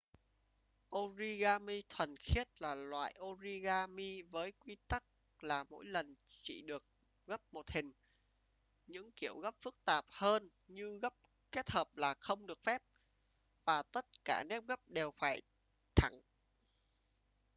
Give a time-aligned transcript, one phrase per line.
[0.97, 5.03] origami thuần khiết là loại origami với quy tắc
[5.39, 6.83] là mỗi lần chỉ được
[7.27, 7.91] gấp một hình
[8.87, 11.13] những kiểu gấp phức tạp hơn như gấp
[11.51, 12.81] kết hợp là không được phép
[13.65, 15.41] và tất cả nếp gấp đều phải
[15.95, 16.21] thẳng